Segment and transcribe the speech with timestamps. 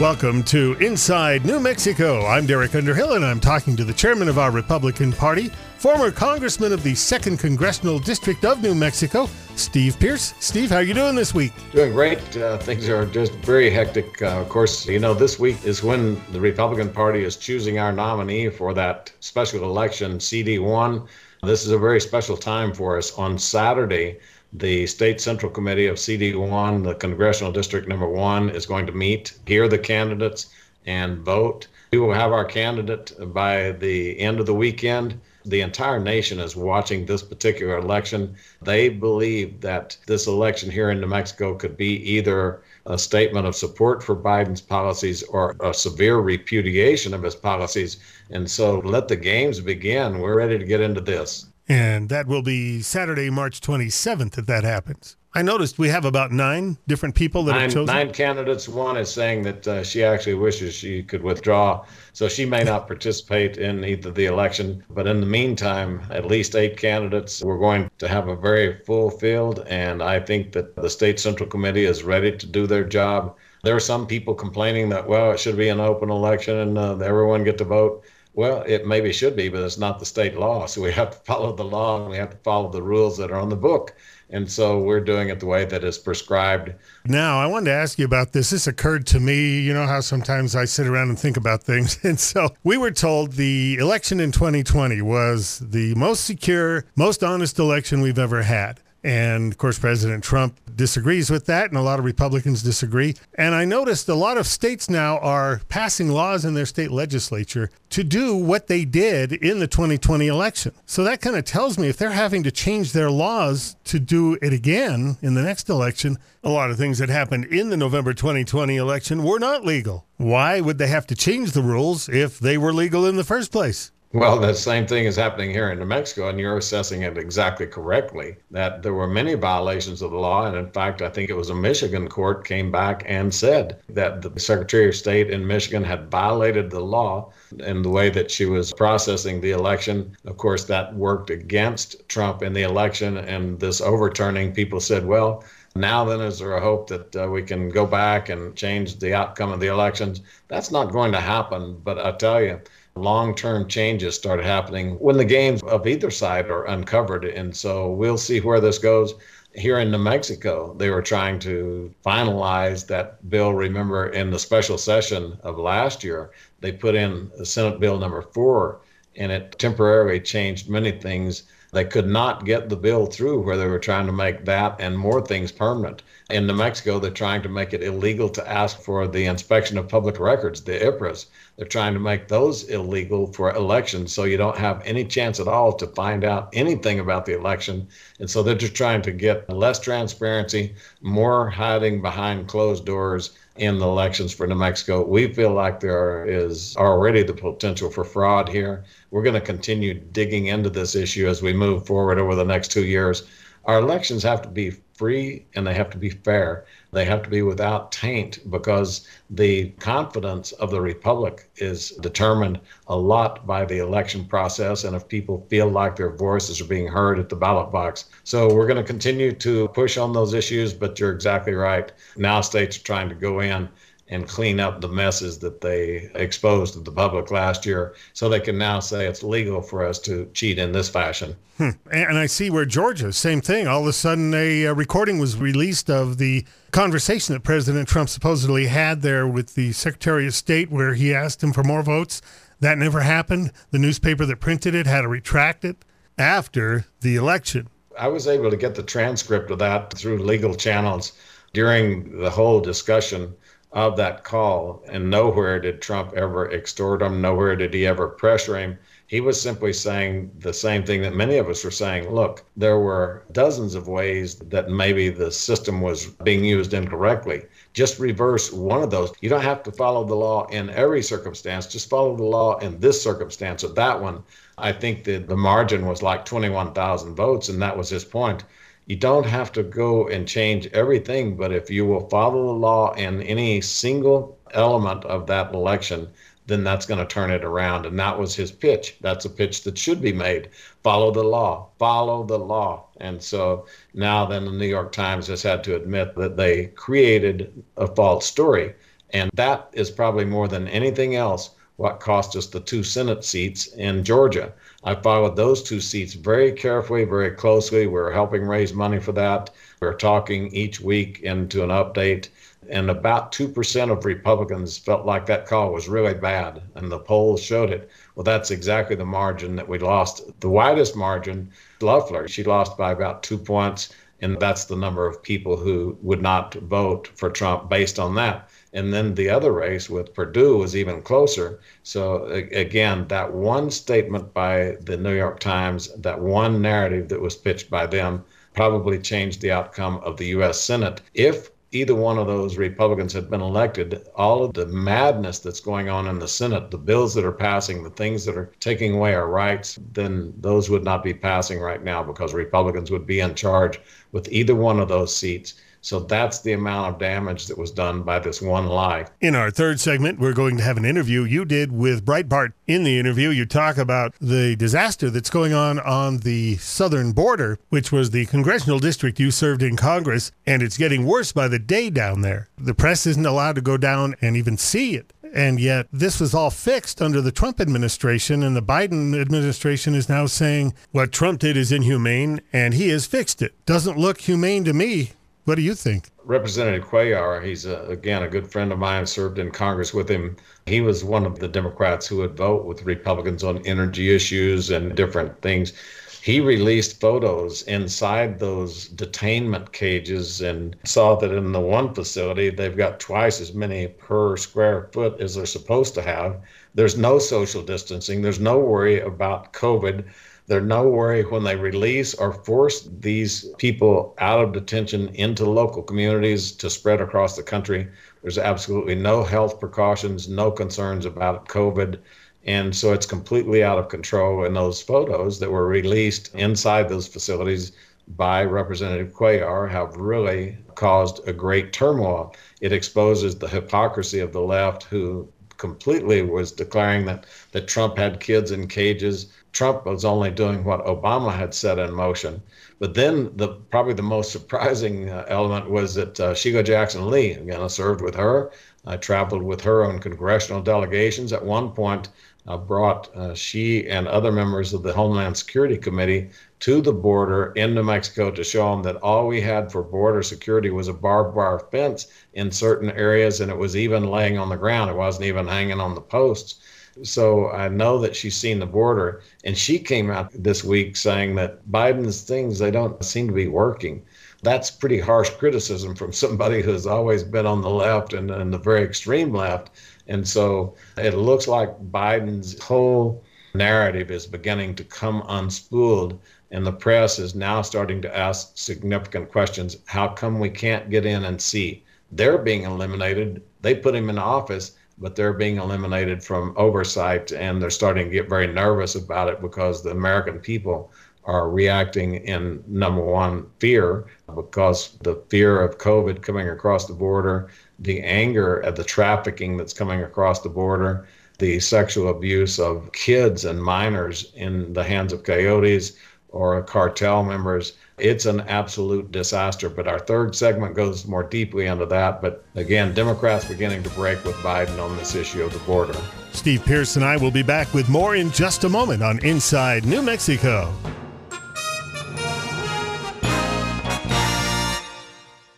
[0.00, 2.26] Welcome to Inside New Mexico.
[2.26, 6.74] I'm Derek Underhill, and I'm talking to the chairman of our Republican Party, former congressman
[6.74, 10.34] of the Second Congressional District of New Mexico, Steve Pearce.
[10.38, 11.50] Steve, how are you doing this week?
[11.72, 12.36] Doing great.
[12.36, 14.20] Uh, things are just very hectic.
[14.20, 17.90] Uh, of course, you know, this week is when the Republican Party is choosing our
[17.90, 21.08] nominee for that special election, CD1.
[21.42, 23.16] This is a very special time for us.
[23.16, 24.18] On Saturday,
[24.52, 29.34] the State Central Committee of CD1, the Congressional District Number One, is going to meet,
[29.46, 30.46] hear the candidates,
[30.86, 31.66] and vote.
[31.90, 35.20] We will have our candidate by the end of the weekend.
[35.44, 38.34] The entire nation is watching this particular election.
[38.62, 43.54] They believe that this election here in New Mexico could be either a statement of
[43.54, 47.98] support for Biden's policies or a severe repudiation of his policies.
[48.30, 50.18] And so let the games begin.
[50.18, 51.46] We're ready to get into this.
[51.68, 55.16] And that will be Saturday, March 27th, if that happens.
[55.36, 57.94] I noticed we have about nine different people that nine, have chosen.
[57.94, 58.70] Nine candidates.
[58.70, 62.86] One is saying that uh, she actually wishes she could withdraw, so she may not
[62.86, 64.82] participate in either the election.
[64.88, 67.42] But in the meantime, at least eight candidates.
[67.42, 71.50] We're going to have a very full field, and I think that the state central
[71.50, 73.36] committee is ready to do their job.
[73.62, 76.96] There are some people complaining that well, it should be an open election and uh,
[77.00, 78.04] everyone get to vote.
[78.36, 80.66] Well, it maybe should be, but it's not the state law.
[80.66, 83.30] So we have to follow the law and we have to follow the rules that
[83.30, 83.96] are on the book.
[84.28, 86.74] And so we're doing it the way that is prescribed.
[87.06, 88.50] Now, I wanted to ask you about this.
[88.50, 89.60] This occurred to me.
[89.60, 91.98] You know how sometimes I sit around and think about things.
[92.04, 97.58] And so we were told the election in 2020 was the most secure, most honest
[97.58, 98.80] election we've ever had.
[99.06, 103.14] And of course, President Trump disagrees with that, and a lot of Republicans disagree.
[103.34, 107.70] And I noticed a lot of states now are passing laws in their state legislature
[107.90, 110.72] to do what they did in the 2020 election.
[110.86, 114.38] So that kind of tells me if they're having to change their laws to do
[114.42, 118.12] it again in the next election, a lot of things that happened in the November
[118.12, 120.04] 2020 election were not legal.
[120.16, 123.52] Why would they have to change the rules if they were legal in the first
[123.52, 123.92] place?
[124.16, 127.66] Well, the same thing is happening here in New Mexico, and you're assessing it exactly
[127.66, 128.36] correctly.
[128.50, 131.50] That there were many violations of the law, and in fact, I think it was
[131.50, 136.10] a Michigan court came back and said that the Secretary of State in Michigan had
[136.10, 140.16] violated the law in the way that she was processing the election.
[140.24, 145.44] Of course, that worked against Trump in the election, and this overturning, people said, well,
[145.74, 149.12] now then is there a hope that uh, we can go back and change the
[149.12, 150.22] outcome of the elections?
[150.48, 152.62] That's not going to happen, but I tell you
[152.96, 157.24] long term changes started happening when the games of either side are uncovered.
[157.24, 159.14] And so we'll see where this goes.
[159.54, 163.54] Here in New Mexico, they were trying to finalize that bill.
[163.54, 166.30] Remember, in the special session of last year,
[166.60, 168.80] they put in Senate Bill number four,
[169.16, 173.66] and it temporarily changed many things they could not get the bill through where they
[173.66, 176.02] were trying to make that and more things permanent.
[176.30, 179.88] In New Mexico, they're trying to make it illegal to ask for the inspection of
[179.88, 181.26] public records, the IPRAs.
[181.56, 185.48] They're trying to make those illegal for elections so you don't have any chance at
[185.48, 187.88] all to find out anything about the election.
[188.20, 193.78] And so they're just trying to get less transparency, more hiding behind closed doors in
[193.78, 195.02] the elections for New Mexico.
[195.02, 198.84] We feel like there is already the potential for fraud here.
[199.10, 202.70] We're going to continue digging into this issue as we move forward over the next
[202.70, 203.24] two years.
[203.64, 206.64] Our elections have to be free and they have to be fair.
[206.92, 212.96] They have to be without taint because the confidence of the republic is determined a
[212.96, 217.18] lot by the election process and if people feel like their voices are being heard
[217.18, 218.06] at the ballot box.
[218.24, 221.92] So we're going to continue to push on those issues, but you're exactly right.
[222.16, 223.68] Now states are trying to go in
[224.08, 228.40] and clean up the messes that they exposed to the public last year so they
[228.40, 231.34] can now say it's legal for us to cheat in this fashion.
[231.58, 231.70] Hmm.
[231.90, 233.66] And I see where Georgia, same thing.
[233.66, 238.08] All of a sudden, a, a, recording was released of the conversation that President Trump
[238.08, 242.20] supposedly had there with the Secretary of State, where he asked him for more votes.
[242.60, 243.52] That never happened.
[243.70, 245.84] The newspaper that printed it had to retract it
[246.18, 247.68] after the election.
[247.98, 251.12] I was able to get the transcript of that through legal channels
[251.54, 253.34] during the whole discussion
[253.76, 254.82] of that call.
[254.88, 258.78] And nowhere did Trump ever extort him, nowhere did he ever pressure him.
[259.06, 262.10] He was simply saying the same thing that many of us were saying.
[262.10, 267.42] Look, there were dozens of ways that maybe the system was being used incorrectly.
[267.74, 269.12] Just reverse one of those.
[269.20, 272.80] You don't have to follow the law in every circumstance, just follow the law in
[272.80, 274.24] this circumstance or that one.
[274.56, 278.42] I think that the margin was like 21,000 votes, and that was his point
[278.86, 282.92] you don't have to go and change everything, but if you will follow the law
[282.94, 286.08] in any single element of that election,
[286.46, 287.84] then that's going to turn it around.
[287.84, 288.96] And that was his pitch.
[289.00, 290.50] That's a pitch that should be made.
[290.84, 292.86] Follow the law, follow the law.
[292.98, 297.64] And so now then the New York Times has had to admit that they created
[297.76, 298.74] a false story.
[299.10, 303.66] And that is probably more than anything else what cost us the two Senate seats
[303.66, 304.52] in Georgia.
[304.82, 307.86] I followed those two seats very carefully, very closely.
[307.86, 309.50] We're helping raise money for that.
[309.80, 312.28] We're talking each week into an update.
[312.68, 317.42] And about 2% of Republicans felt like that call was really bad, and the polls
[317.42, 317.90] showed it.
[318.14, 320.22] Well, that's exactly the margin that we lost.
[320.40, 321.50] The widest margin,
[321.80, 323.90] Loeffler, she lost by about two points,
[324.20, 328.48] and that's the number of people who would not vote for Trump based on that.
[328.76, 331.60] And then the other race with Perdue was even closer.
[331.82, 337.36] So, again, that one statement by the New York Times, that one narrative that was
[337.36, 338.22] pitched by them,
[338.54, 340.60] probably changed the outcome of the U.S.
[340.60, 341.00] Senate.
[341.14, 345.88] If either one of those Republicans had been elected, all of the madness that's going
[345.88, 349.14] on in the Senate, the bills that are passing, the things that are taking away
[349.14, 353.34] our rights, then those would not be passing right now because Republicans would be in
[353.34, 353.80] charge
[354.12, 355.54] with either one of those seats.
[355.86, 359.06] So that's the amount of damage that was done by this one lie.
[359.20, 362.54] In our third segment, we're going to have an interview you did with Breitbart.
[362.66, 367.60] In the interview, you talk about the disaster that's going on on the southern border,
[367.68, 371.60] which was the congressional district you served in Congress, and it's getting worse by the
[371.60, 372.48] day down there.
[372.58, 375.12] The press isn't allowed to go down and even see it.
[375.32, 380.08] And yet, this was all fixed under the Trump administration, and the Biden administration is
[380.08, 383.54] now saying what Trump did is inhumane, and he has fixed it.
[383.66, 385.12] Doesn't look humane to me.
[385.46, 386.10] What do you think?
[386.24, 390.34] Representative Cuellar, he's a, again a good friend of mine, served in Congress with him.
[390.66, 394.96] He was one of the Democrats who would vote with Republicans on energy issues and
[394.96, 395.72] different things.
[396.20, 402.76] He released photos inside those detainment cages and saw that in the one facility, they've
[402.76, 406.40] got twice as many per square foot as they're supposed to have.
[406.74, 410.06] There's no social distancing, there's no worry about COVID
[410.46, 415.82] they're no worry when they release or force these people out of detention into local
[415.82, 417.88] communities to spread across the country.
[418.22, 421.98] There's absolutely no health precautions, no concerns about COVID.
[422.44, 424.44] And so it's completely out of control.
[424.44, 427.72] And those photos that were released inside those facilities
[428.16, 432.36] by Representative Cuellar have really caused a great turmoil.
[432.60, 438.20] It exposes the hypocrisy of the left, who completely was declaring that, that Trump had
[438.20, 442.42] kids in cages Trump was only doing what Obama had set in motion.
[442.78, 447.32] But then the probably the most surprising uh, element was that uh, Sheila Jackson Lee,
[447.32, 448.50] again, I served with her.
[448.84, 451.32] I traveled with her on congressional delegations.
[451.32, 452.10] At one point,
[452.54, 457.74] brought uh, she and other members of the Homeland Security Committee to the border in
[457.74, 461.34] New Mexico to show them that all we had for border security was a barbed
[461.34, 464.90] wire fence in certain areas, and it was even laying on the ground.
[464.90, 466.60] It wasn't even hanging on the posts.
[467.02, 469.22] So I know that she's seen the border.
[469.44, 473.48] And she came out this week saying that Biden's things, they don't seem to be
[473.48, 474.02] working.
[474.42, 478.58] That's pretty harsh criticism from somebody who's always been on the left and, and the
[478.58, 479.70] very extreme left.
[480.08, 483.22] And so it looks like Biden's whole
[483.54, 486.18] narrative is beginning to come unspooled.
[486.50, 489.78] And the press is now starting to ask significant questions.
[489.86, 491.84] How come we can't get in and see?
[492.12, 493.42] They're being eliminated.
[493.62, 498.12] They put him in office but they're being eliminated from oversight and they're starting to
[498.12, 500.90] get very nervous about it because the American people
[501.26, 507.50] are reacting in number one, fear, because the fear of COVID coming across the border,
[507.78, 511.06] the anger at the trafficking that's coming across the border,
[511.38, 515.92] the sexual abuse of kids and minors in the hands of coyotes
[516.30, 519.68] or cartel members it's an absolute disaster.
[519.68, 522.20] But our third segment goes more deeply into that.
[522.20, 525.98] But again, Democrats beginning to break with Biden on this issue of the border.
[526.32, 529.86] Steve Pearce and I will be back with more in just a moment on Inside
[529.86, 530.72] New Mexico.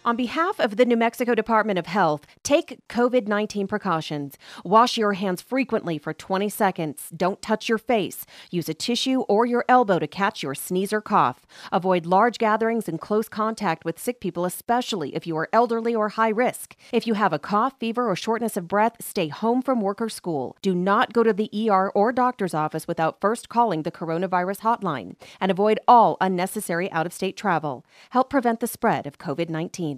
[0.09, 4.39] On behalf of the New Mexico Department of Health, take COVID 19 precautions.
[4.65, 7.11] Wash your hands frequently for 20 seconds.
[7.15, 8.25] Don't touch your face.
[8.51, 11.45] Use a tissue or your elbow to catch your sneeze or cough.
[11.73, 16.09] Avoid large gatherings and close contact with sick people, especially if you are elderly or
[16.09, 16.75] high risk.
[16.91, 20.09] If you have a cough, fever, or shortness of breath, stay home from work or
[20.09, 20.57] school.
[20.63, 25.17] Do not go to the ER or doctor's office without first calling the coronavirus hotline.
[25.39, 27.85] And avoid all unnecessary out of state travel.
[28.09, 29.98] Help prevent the spread of COVID 19.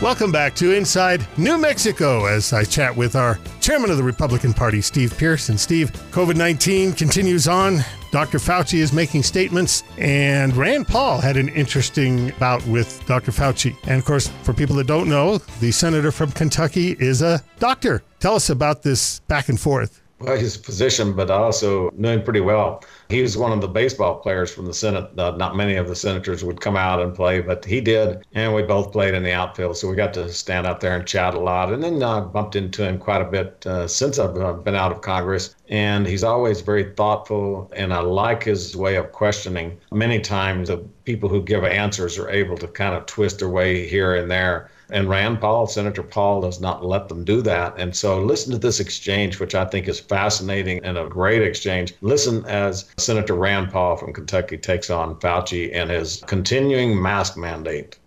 [0.00, 4.54] Welcome back to Inside New Mexico as I chat with our chairman of the Republican
[4.54, 5.48] Party, Steve Pearce.
[5.48, 7.80] And Steve, COVID 19 continues on.
[8.12, 8.38] Dr.
[8.38, 13.32] Fauci is making statements, and Rand Paul had an interesting bout with Dr.
[13.32, 13.76] Fauci.
[13.88, 18.04] And of course, for people that don't know, the senator from Kentucky is a doctor.
[18.20, 20.00] Tell us about this back and forth.
[20.20, 22.84] Well, he's a physician, but I also knew him pretty well.
[23.08, 25.18] He was one of the baseball players from the Senate.
[25.18, 28.22] Uh, not many of the senators would come out and play, but he did.
[28.34, 29.78] And we both played in the outfield.
[29.78, 31.72] So we got to stand out there and chat a lot.
[31.72, 34.74] And then I uh, bumped into him quite a bit uh, since I've uh, been
[34.74, 35.56] out of Congress.
[35.70, 37.70] And he's always very thoughtful.
[37.74, 39.78] And I like his way of questioning.
[39.90, 43.88] Many times, the people who give answers are able to kind of twist their way
[43.88, 47.74] here and there and Rand Paul, Senator Paul, does not let them do that.
[47.78, 51.94] And so listen to this exchange, which I think is fascinating and a great exchange.
[52.00, 57.98] Listen as Senator Rand Paul from Kentucky takes on Fauci and his continuing mask mandate.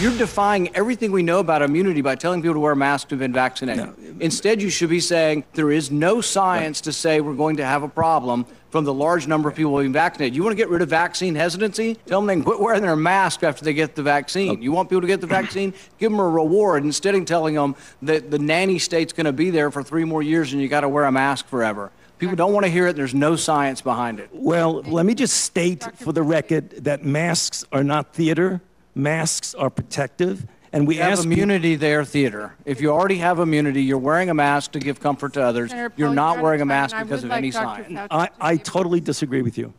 [0.00, 3.18] You're defying everything we know about immunity by telling people to wear masks to have
[3.18, 3.84] been vaccinated.
[3.84, 4.14] No.
[4.20, 7.82] Instead, you should be saying there is no science to say we're going to have
[7.82, 10.34] a problem from the large number of people being vaccinated.
[10.34, 11.96] You want to get rid of vaccine hesitancy?
[12.06, 14.62] Tell them they can quit wearing their mask after they get the vaccine.
[14.62, 15.74] You want people to get the vaccine?
[15.98, 19.50] Give them a reward instead of telling them that the nanny state's going to be
[19.50, 21.92] there for three more years and you got to wear a mask forever.
[22.18, 22.96] People don't want to hear it.
[22.96, 24.30] There's no science behind it.
[24.32, 28.62] Well, let me just state for the record that masks are not theater.
[29.02, 30.46] Masks are protective.
[30.72, 32.54] And we have immunity people, there, theater.
[32.64, 35.72] If you already have immunity, you're wearing a mask to give comfort to others.
[35.96, 38.00] You're not wearing a mask because of like any sign.
[38.10, 39.74] I, I totally disagree with you.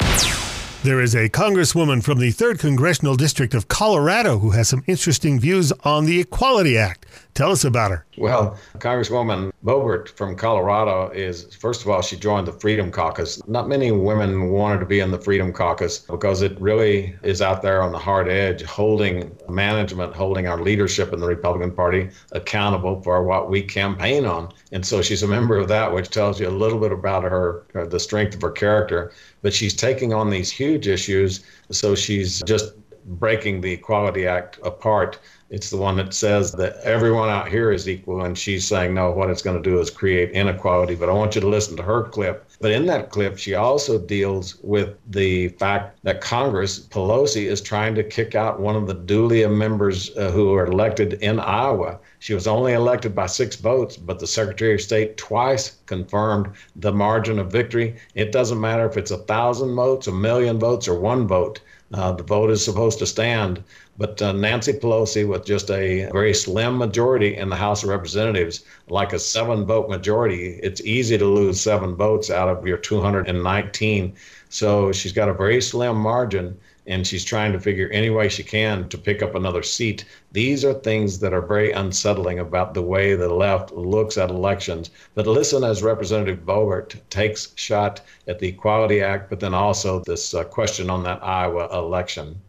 [0.83, 5.39] There is a congresswoman from the 3rd Congressional District of Colorado who has some interesting
[5.39, 7.05] views on the Equality Act.
[7.33, 8.05] Tell us about her.
[8.17, 13.41] Well, Congresswoman Boebert from Colorado is, first of all, she joined the Freedom Caucus.
[13.47, 17.61] Not many women wanted to be in the Freedom Caucus because it really is out
[17.61, 23.01] there on the hard edge, holding management, holding our leadership in the Republican Party accountable
[23.01, 24.51] for what we campaign on.
[24.73, 27.63] And so she's a member of that, which tells you a little bit about her,
[27.75, 29.11] uh, the strength of her character.
[29.41, 31.45] But she's taking on these huge issues.
[31.71, 32.73] So she's just
[33.05, 35.19] breaking the Equality Act apart
[35.51, 39.12] it's the one that says that everyone out here is equal, and she's saying, no,
[39.12, 40.96] what it's going to do is create inequality.
[40.96, 42.50] But I want you to listen to her clip.
[42.62, 47.96] But in that clip, she also deals with the fact that Congress, Pelosi, is trying
[47.96, 52.00] to kick out one of the duly members uh, who are elected in Iowa.
[52.20, 56.93] She was only elected by six votes, but the Secretary of State twice confirmed the
[56.93, 57.98] margin of victory.
[58.15, 61.60] It doesn't matter if it's a thousand votes, a million votes, or one vote.
[61.93, 63.62] Uh, the vote is supposed to stand.
[63.98, 68.63] But uh, Nancy Pelosi, with just a very slim majority in the House of Representatives,
[68.89, 74.15] like a seven vote majority, it's easy to lose seven votes out of your 219.
[74.50, 76.57] So she's got a very slim margin
[76.88, 80.03] and she's trying to figure any way she can to pick up another seat.
[80.31, 84.89] These are things that are very unsettling about the way the left looks at elections.
[85.13, 90.33] But listen as Representative Boebert takes shot at the Equality Act, but then also this
[90.33, 92.41] uh, question on that Iowa election.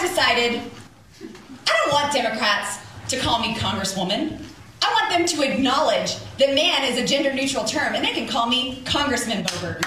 [0.00, 0.62] I've decided
[1.20, 2.78] I don't want Democrats
[3.08, 4.42] to call me Congresswoman.
[4.80, 8.26] I want them to acknowledge that man is a gender neutral term and they can
[8.26, 9.82] call me Congressman Boebert.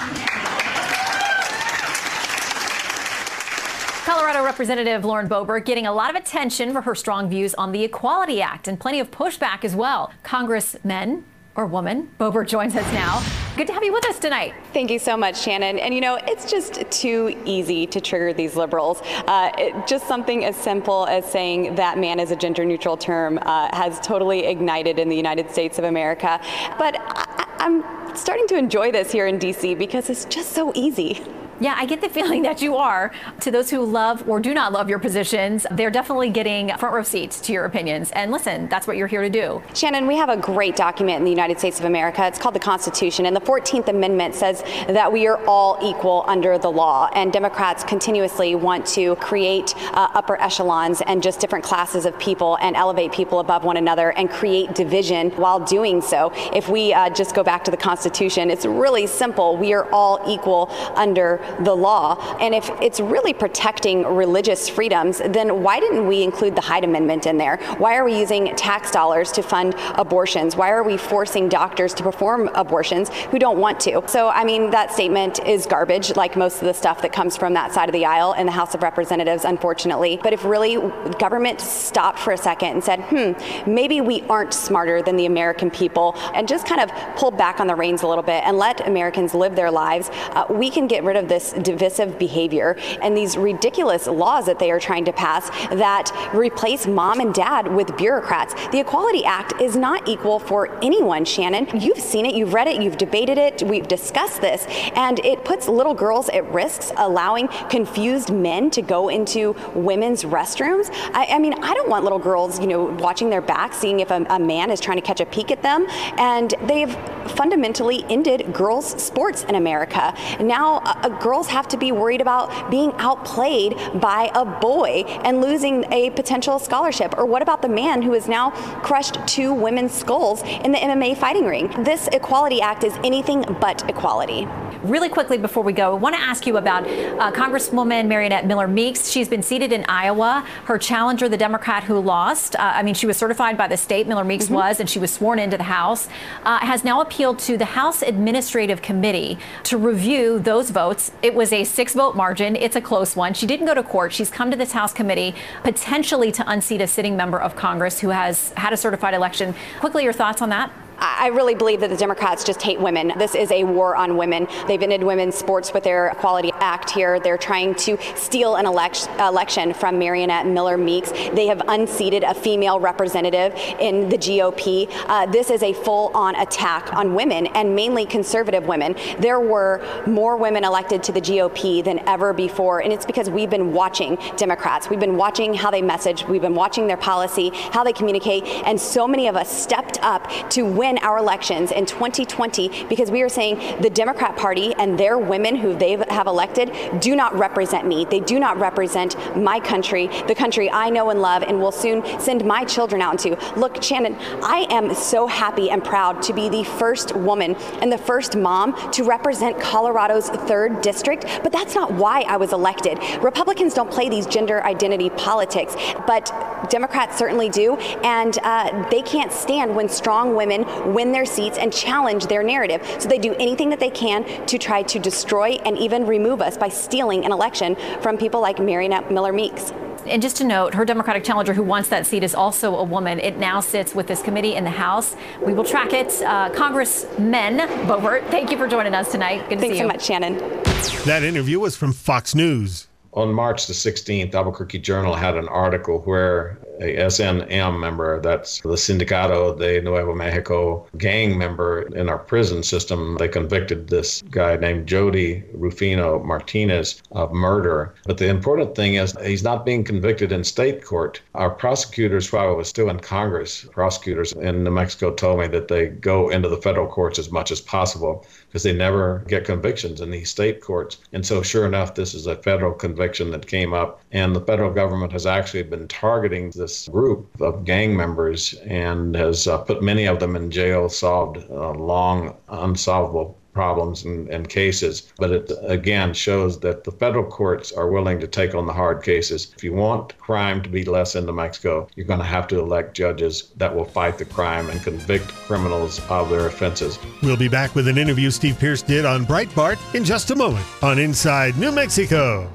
[4.05, 7.83] Colorado Representative Lauren Boebert getting a lot of attention for her strong views on the
[7.83, 10.13] Equality Act and plenty of pushback as well.
[10.21, 11.23] Congressmen
[11.55, 12.09] or woman.
[12.19, 13.23] Boebert joins us now.
[13.55, 14.53] Good to have you with us tonight.
[14.73, 15.77] Thank you so much, Shannon.
[15.77, 19.01] And you know, it's just too easy to trigger these liberals.
[19.27, 23.37] Uh, it, just something as simple as saying that man is a gender neutral term
[23.43, 26.39] uh, has totally ignited in the United States of America.
[26.79, 31.23] But I, I'm starting to enjoy this here in DC because it's just so easy.
[31.63, 33.13] Yeah, I get the feeling that you are.
[33.39, 37.03] To those who love or do not love your positions, they're definitely getting front row
[37.03, 38.11] seats to your opinions.
[38.11, 39.63] And listen, that's what you're here to do.
[39.73, 42.27] Shannon, we have a great document in the United States of America.
[42.27, 43.25] It's called the Constitution.
[43.27, 47.09] And the 14th Amendment says that we are all equal under the law.
[47.15, 52.57] And Democrats continuously want to create uh, upper echelons and just different classes of people
[52.59, 56.33] and elevate people above one another and create division while doing so.
[56.53, 59.55] If we uh, just go back to the Constitution, it's really simple.
[59.55, 62.37] We are all equal under the law.
[62.39, 67.25] And if it's really protecting religious freedoms, then why didn't we include the Hyde Amendment
[67.25, 67.57] in there?
[67.77, 70.55] Why are we using tax dollars to fund abortions?
[70.55, 74.03] Why are we forcing doctors to perform abortions who don't want to?
[74.07, 77.53] So, I mean, that statement is garbage, like most of the stuff that comes from
[77.53, 80.19] that side of the aisle in the House of Representatives, unfortunately.
[80.21, 80.75] But if really
[81.19, 85.69] government stopped for a second and said, hmm, maybe we aren't smarter than the American
[85.69, 88.87] people, and just kind of pulled back on the reins a little bit and let
[88.87, 93.37] Americans live their lives, uh, we can get rid of this divisive behavior and these
[93.37, 98.53] ridiculous laws that they are trying to pass that replace mom and dad with bureaucrats.
[98.69, 101.67] The Equality Act is not equal for anyone, Shannon.
[101.73, 105.67] You've seen it, you've read it, you've debated it, we've discussed this, and it puts
[105.67, 110.89] little girls at risks, allowing confused men to go into women's restrooms.
[111.13, 114.11] I, I mean, I don't want little girls, you know, watching their back, seeing if
[114.11, 115.87] a, a man is trying to catch a peek at them,
[116.17, 116.93] and they've
[117.31, 120.13] fundamentally ended girls' sports in America.
[120.39, 120.81] Now,
[121.23, 126.59] girls have to be worried about being outplayed by a boy and losing a potential
[126.59, 127.17] scholarship.
[127.17, 128.51] Or what about the man who has now
[128.81, 131.73] crushed two women's skulls in the MMA fighting ring?
[131.83, 134.47] This Equality Act is anything but equality.
[134.83, 138.67] Really quickly before we go, I want to ask you about uh, Congresswoman Mariannette Miller
[138.67, 139.09] Meeks.
[139.09, 140.45] She's been seated in Iowa.
[140.65, 144.07] Her challenger, the Democrat who lost, uh, I mean, she was certified by the state,
[144.07, 144.55] Miller Meeks mm-hmm.
[144.55, 146.09] was, and she was sworn into the House,
[146.43, 151.13] uh, has now appealed to the House Administrative Committee to review those votes.
[151.21, 152.57] It was a six vote margin.
[152.57, 153.33] It's a close one.
[153.33, 154.11] She didn't go to court.
[154.11, 158.09] She's come to this House committee potentially to unseat a sitting member of Congress who
[158.09, 159.55] has had a certified election.
[159.79, 160.73] Quickly, your thoughts on that?
[160.99, 163.13] I really believe that the Democrats just hate women.
[163.17, 164.47] This is a war on women.
[164.67, 167.19] They've ended women's sports with their Equality Act here.
[167.19, 171.11] They're trying to steal an elect- election from Mariannette Miller Meeks.
[171.11, 174.87] They have unseated a female representative in the GOP.
[175.07, 178.95] Uh, this is a full on attack on women and mainly conservative women.
[179.19, 183.49] There were more women elected to the GOP than ever before, and it's because we've
[183.49, 184.89] been watching Democrats.
[184.89, 188.79] We've been watching how they message, we've been watching their policy, how they communicate, and
[188.79, 193.21] so many of us stepped up to win win our elections in 2020 because we
[193.21, 197.87] are saying the Democrat Party and their women who they have elected do not represent
[197.87, 198.03] me.
[198.03, 202.03] They do not represent my country, the country I know and love and will soon
[202.19, 203.39] send my children out into.
[203.57, 207.97] Look, Shannon, I am so happy and proud to be the first woman and the
[207.97, 212.99] first mom to represent Colorado's third district, but that's not why I was elected.
[213.21, 216.29] Republicans don't play these gender identity politics, but
[216.69, 221.71] Democrats certainly do, and uh, they can't stand when strong women win their seats and
[221.71, 222.81] challenge their narrative.
[222.99, 226.57] So they do anything that they can to try to destroy and even remove us
[226.57, 229.73] by stealing an election from people like Mariannette Miller Meeks.
[230.05, 233.19] And just to note, her Democratic challenger who wants that seat is also a woman.
[233.19, 235.15] It now sits with this committee in the House.
[235.41, 236.21] We will track it.
[236.21, 239.47] Uh, Congressman Boebert, thank you for joining us tonight.
[239.49, 239.87] Good to Thanks see you.
[239.87, 241.05] Thanks so much, Shannon.
[241.05, 242.87] That interview was from Fox News.
[243.13, 248.69] On March the 16th, Albuquerque Journal had an article where a SNM member, that's the
[248.69, 253.15] Sindicato de Nuevo Mexico gang member in our prison system.
[253.17, 257.93] They convicted this guy named Jody Rufino Martinez of murder.
[258.05, 261.21] But the important thing is he's not being convicted in state court.
[261.35, 265.69] Our prosecutors, while I was still in Congress, prosecutors in New Mexico told me that
[265.69, 270.01] they go into the federal courts as much as possible because they never get convictions
[270.01, 270.97] in these state courts.
[271.13, 274.71] And so, sure enough, this is a federal conviction that came up, and the federal
[274.71, 280.05] government has actually been targeting this group of gang members and has uh, put many
[280.05, 285.13] of them in jail, solved uh, long unsolvable problems and, and, cases.
[285.17, 289.03] But it again shows that the federal courts are willing to take on the hard
[289.03, 289.53] cases.
[289.55, 292.59] If you want crime to be less in New Mexico, you're going to have to
[292.59, 296.99] elect judges that will fight the crime and convict criminals of their offenses.
[297.21, 300.65] We'll be back with an interview Steve Pearce did on Breitbart in just a moment
[300.81, 302.51] on Inside New Mexico.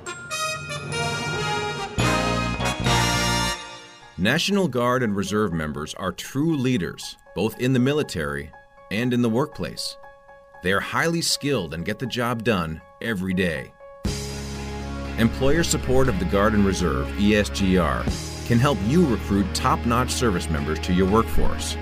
[4.20, 8.50] National Guard and Reserve members are true leaders, both in the military
[8.90, 9.96] and in the workplace.
[10.64, 13.72] They are highly skilled and get the job done every day.
[15.18, 20.50] Employer support of the Guard and Reserve, ESGR, can help you recruit top notch service
[20.50, 21.76] members to your workforce.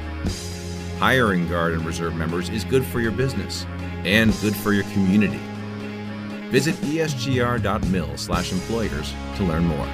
[0.99, 3.64] Hiring Guard and Reserve members is good for your business
[4.05, 5.40] and good for your community.
[6.51, 9.88] Visit esgr.mil/employers to learn more.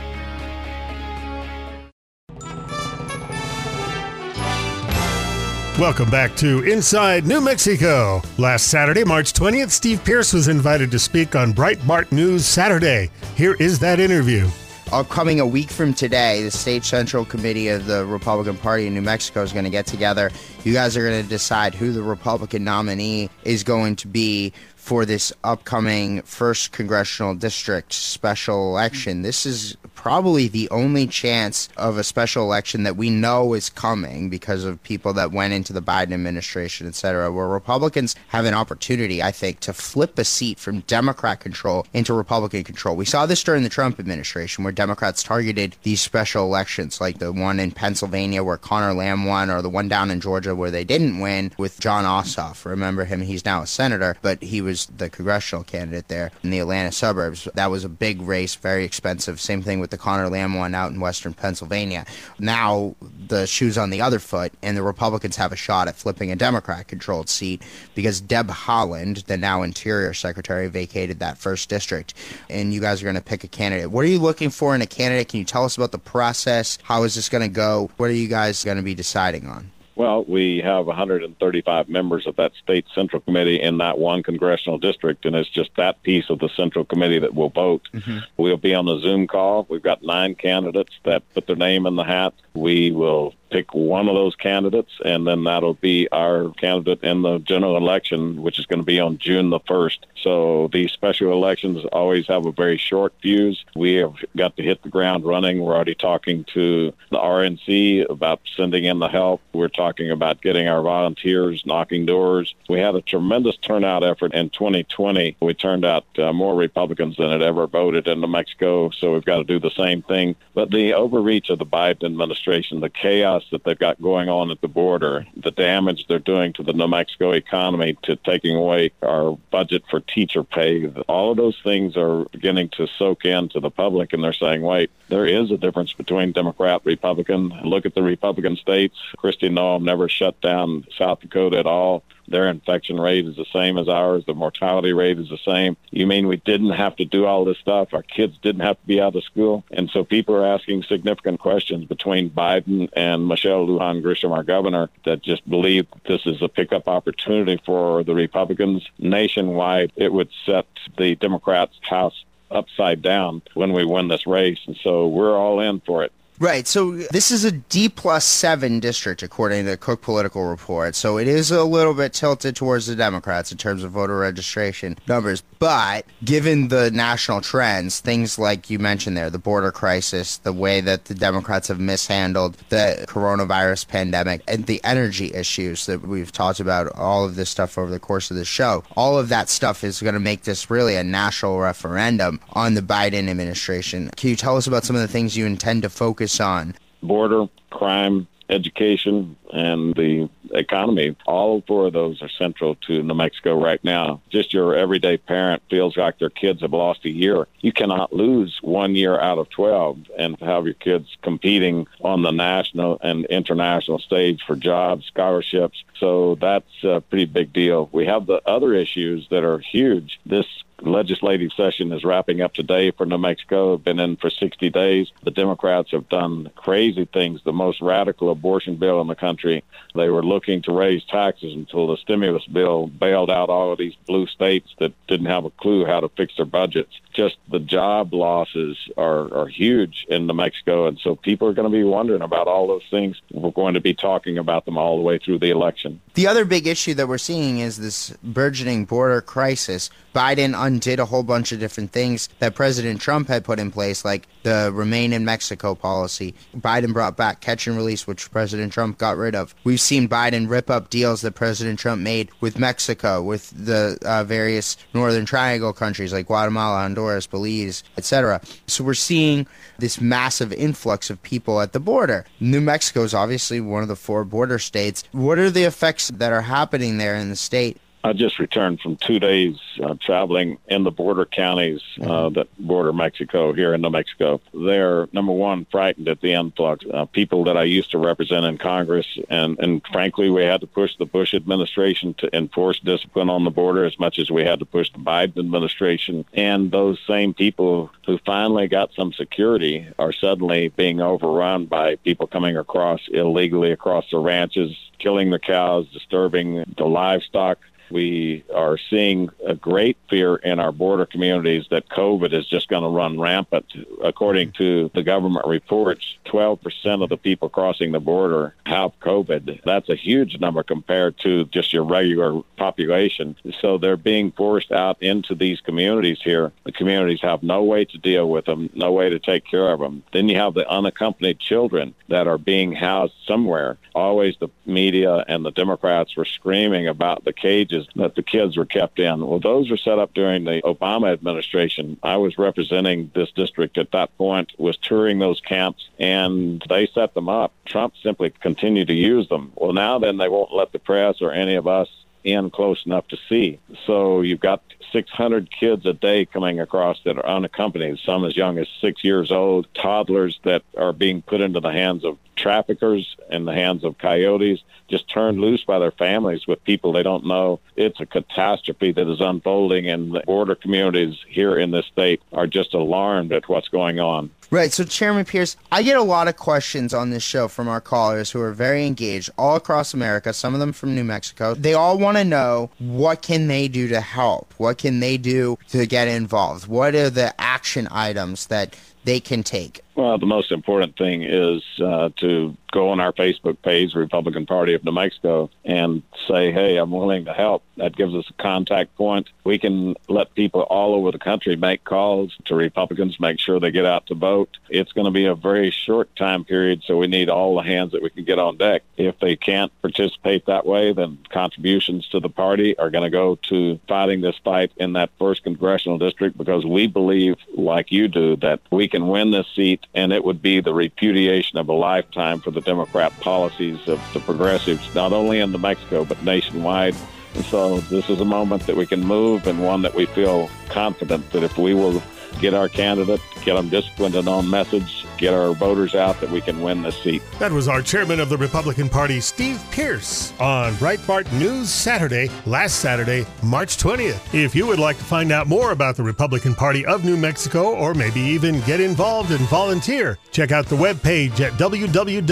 [5.83, 8.23] Welcome back to Inside New Mexico.
[8.39, 13.11] Last Saturday, March 20th, Steve Pearce was invited to speak on Breitbart News Saturday.
[13.35, 14.49] Here is that interview.
[14.93, 19.03] Upcoming a week from today, the State Central Committee of the Republican Party in New
[19.03, 20.31] Mexico is going to get together.
[20.63, 25.07] You guys are going to decide who the Republican nominee is going to be for
[25.07, 29.23] this upcoming first congressional district special election.
[29.23, 34.29] This is probably the only chance of a special election that we know is coming
[34.29, 38.55] because of people that went into the Biden administration, et cetera, where Republicans have an
[38.55, 42.97] opportunity, I think, to flip a seat from Democrat control into Republican control.
[42.97, 47.33] We saw this during the Trump administration where Democrats targeted these special elections, like the
[47.33, 50.83] one in Pennsylvania where Conor Lamb won, or the one down in Georgia where they
[50.83, 52.65] didn't win with Jon Ossoff.
[52.65, 53.21] Remember him?
[53.21, 57.49] He's now a senator, but he was the congressional candidate there in the Atlanta suburbs.
[57.55, 59.41] That was a big race, very expensive.
[59.41, 62.05] Same thing with the Conor Lamb one out in western Pennsylvania.
[62.39, 62.95] Now
[63.29, 66.37] the shoe's on the other foot, and the Republicans have a shot at flipping a
[66.37, 67.63] Democrat controlled seat
[67.95, 72.15] because Deb Haaland, the now Interior Secretary, vacated that first district.
[72.51, 73.91] And you guys are going to pick a candidate.
[73.91, 75.29] What are you looking for in a candidate?
[75.29, 76.79] Can you tell us about the process?
[76.83, 77.91] How is this going to go?
[77.97, 79.71] What are you guys going to be deciding on?
[79.95, 85.27] Well, we have 135 members of that state central committee in that one congressional district,
[85.27, 87.83] and it's just that piece of the central committee that will vote.
[87.93, 88.19] Mm-hmm.
[88.37, 89.67] We'll be on the Zoom call.
[89.69, 92.33] We've got nine candidates that put their name in the hat.
[92.55, 97.39] We will pick one of those candidates, and then that'll be our candidate in the
[97.39, 99.99] general election, which is going to be on June the 1st.
[100.23, 103.65] So these special elections always have a very short fuse.
[103.77, 105.61] We have got to hit the ground running.
[105.61, 109.43] We're already talking to the RNC about sending in the help.
[109.53, 112.55] We're talking about getting our volunteers knocking doors.
[112.69, 115.37] We had a tremendous turnout effort in 2020.
[115.41, 119.25] We turned out uh, more Republicans than had ever voted in New Mexico, so we've
[119.25, 120.37] got to do the same thing.
[120.55, 124.61] But the overreach of the Biden administration, the chaos that they've got going on at
[124.61, 129.37] the border, the damage they're doing to the New Mexico economy, to taking away our
[129.51, 130.87] budget for teacher pay.
[131.09, 134.91] All of those things are beginning to soak into the public, and they're saying, wait,
[135.09, 137.49] there is a difference between Democrat, Republican.
[137.65, 138.97] Look at the Republican states.
[139.19, 142.03] Kristi Noem never shut down South Dakota at all.
[142.33, 144.25] Their infection rate is the same as ours.
[144.27, 145.77] The mortality rate is the same.
[145.91, 147.93] You mean we didn't have to do all this stuff?
[147.93, 149.65] Our kids didn't have to be out of school?
[149.71, 154.89] And so people are asking significant questions between Biden and Michelle Lujan Grisham, our governor,
[155.05, 159.93] that just believe this is a pickup opportunity for the Republicans nationwide.
[159.95, 160.67] It would set
[160.97, 164.59] the Democrats' House upside down when we win this race.
[164.67, 166.13] And so we're all in for it.
[166.39, 166.67] Right.
[166.67, 170.95] So this is a D plus seven district, according to the Cook Political Report.
[170.97, 174.97] So it is a little bit tilted towards the Democrats in terms of voter registration
[175.07, 175.45] numbers.
[175.61, 180.81] But given the national trends, things like you mentioned there, the border crisis, the way
[180.81, 186.59] that the Democrats have mishandled the coronavirus pandemic, and the energy issues that we've talked
[186.59, 189.85] about, all of this stuff over the course of the show, all of that stuff
[189.85, 194.11] is going to make this really a national referendum on the Biden administration.
[194.17, 196.75] Can you tell us about some of the things you intend to focus focus on?
[197.03, 201.17] Border, crime, education, and the economy.
[201.27, 204.21] All four of those are central to New Mexico right now.
[204.31, 207.47] Just your everyday parent feels like their kids have lost a year.
[207.61, 212.31] You cannot lose one year out of 12 and have your kids competing on the
[212.31, 215.83] national and international stage for jobs, scholarships.
[215.99, 217.89] So that's a pretty big deal.
[217.91, 220.21] We have the other issues that are huge.
[220.27, 220.47] This
[220.83, 223.77] legislative session is wrapping up today for New Mexico.
[223.77, 225.11] Been in for 60 days.
[225.23, 227.41] The Democrats have done crazy things.
[227.45, 229.65] The most radical abortion bill in the country.
[229.95, 233.95] They were looking to raise taxes until the stimulus bill bailed out all of these
[234.07, 236.93] blue states that didn't have a clue how to fix their budgets.
[237.13, 241.71] Just the job losses are, are huge in New Mexico, and so people are going
[241.71, 243.21] to be wondering about all those things.
[243.31, 246.01] We're going to be talking about them all the way through the election.
[246.15, 249.91] The other big issue that we're seeing is this burgeoning border crisis.
[250.15, 254.05] Biden undid a whole bunch of different things that President Trump had put in place,
[254.05, 256.35] like the Remain in Mexico policy.
[256.57, 259.55] Biden brought back catch and release, which President Trump got rid of.
[259.65, 264.25] We've seen Biden rip up deals that President Trump made with Mexico, with the uh,
[264.25, 268.41] various Northern Triangle countries like Guatemala, Honduras, Belize, etc.
[268.67, 269.47] So we're seeing
[269.79, 272.25] this massive influx of people at the border.
[272.41, 275.05] New Mexico is obviously one of the four border states.
[275.13, 278.97] What are the effects that are happening there in the state I just returned from
[278.97, 282.35] two days uh, traveling in the border counties uh, mm-hmm.
[282.35, 284.41] that border Mexico here in New Mexico.
[284.53, 286.85] They're number one frightened at the influx.
[286.93, 290.67] Uh, people that I used to represent in Congress, and and frankly, we had to
[290.67, 294.59] push the Bush administration to enforce discipline on the border as much as we had
[294.59, 296.25] to push the Biden administration.
[296.33, 302.27] And those same people who finally got some security are suddenly being overrun by people
[302.27, 307.59] coming across illegally across the ranches, killing the cows, disturbing the livestock
[307.91, 312.83] We are seeing a great fear in our border communities that COVID is just going
[312.83, 313.67] to run rampant.
[314.03, 319.63] According to the government reports, 12% of the people crossing the border have COVID.
[319.65, 323.37] That's a huge number compared to just your regular population.
[323.61, 326.53] So they're being forced out into these communities here.
[326.65, 329.81] The communities have no way to deal with them, no way to take care of
[329.81, 330.03] them.
[330.13, 333.79] Then you have the unaccompanied children that are being housed somewhere.
[333.95, 338.67] Always the media and the Democrats were screaming about the cages that the kids were
[338.67, 339.27] kept in.
[339.27, 341.99] Well, those were set up during the Obama administration.
[342.03, 347.15] I was representing this district at that point, was touring those camps, and they set
[347.15, 347.53] them up.
[347.65, 349.53] Trump simply continued to use them.
[349.55, 351.89] Well, now then they won't let the press or any of us
[352.25, 353.59] in close enough to see.
[353.87, 358.59] So you've got 600 kids a day coming across that are unaccompanied, some as young
[358.59, 363.45] as six years old, toddlers that are being put into the hands of traffickers in
[363.45, 367.61] the hands of coyotes, just turned loose by their families with people they don't know.
[367.77, 372.47] It's a catastrophe that is unfolding, and the border communities here in this state are
[372.47, 374.31] just alarmed at what's going on.
[374.53, 374.71] Right.
[374.71, 378.33] So, Chairman Pearce, I get a lot of questions on this show from our callers
[378.33, 381.55] who are very engaged all across America, some of them from New Mexico.
[381.55, 384.53] They all want to know what can they do to help?
[384.59, 386.67] What can they do to get involved?
[386.67, 389.83] What are the action items that they can take?
[389.95, 394.73] Well, the most important thing is uh, to go on our Facebook page, Republican Party
[394.73, 397.63] of New Mexico, and say, hey, I'm willing to help.
[397.77, 399.29] That gives us a contact point.
[399.45, 403.71] We can let people all over the country make calls to Republicans, make sure they
[403.71, 404.57] get out to vote.
[404.71, 407.93] It's going to be a very short time period, so we need all the hands
[407.93, 408.83] that we can get on deck.
[408.97, 413.37] If they can't participate that way, then contributions to the party are going to go
[413.51, 418.37] to fighting this fight in that first congressional district because we believe, like you do,
[418.37, 422.41] that we can win this seat and it would be the repudiation of a lifetime
[422.41, 426.95] for the Democrat policies of the progressives, not only in New Mexico, but nationwide.
[427.35, 430.51] And so this is a moment that we can move and one that we feel
[430.69, 432.03] confident that if we will
[432.39, 436.41] get our candidate, get them disciplined and on message, get our voters out, that we
[436.41, 437.23] can win this seat.
[437.39, 442.81] That was our chairman of the Republican Party, Steve Pearce, on Breitbart News Saturday, last
[442.81, 444.35] Saturday, March 20th.
[444.35, 447.73] If you would like to find out more about the Republican Party of New Mexico,
[447.77, 452.23] or maybe even get involved and volunteer, check out the webpage at www.gopnm.org.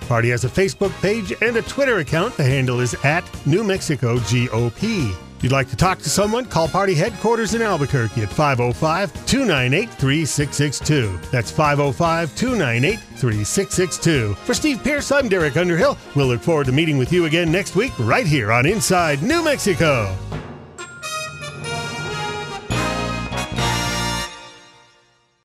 [0.00, 2.36] Party has a Facebook page and a Twitter account.
[2.36, 5.16] The handle is at New Mexico GOP.
[5.44, 11.18] You'd like to talk to someone, call party headquarters in Albuquerque at 505 298 3662.
[11.30, 14.34] That's 505 298 3662.
[14.36, 15.98] For Steve Pearce, I'm Derek Underhill.
[16.16, 19.44] We'll look forward to meeting with you again next week right here on Inside New
[19.44, 20.16] Mexico.